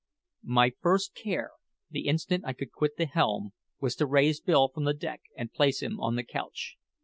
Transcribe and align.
My 0.41 0.71
first 0.81 1.13
care, 1.13 1.51
the 1.91 2.07
instant 2.07 2.43
I 2.47 2.53
could 2.53 2.71
quit 2.71 2.97
the 2.97 3.05
helm, 3.05 3.51
was 3.79 3.95
to 3.97 4.07
raise 4.07 4.41
Bill 4.41 4.67
from 4.67 4.85
the 4.85 4.95
deck 4.95 5.21
and 5.37 5.53
place 5.53 5.83
him 5.83 5.99
on 5.99 6.15
the 6.15 6.23
couch. 6.23 6.75